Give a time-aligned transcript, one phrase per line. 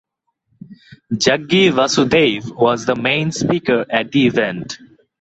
[1.15, 4.79] Jaggi Vasudev was the main speaker at the event.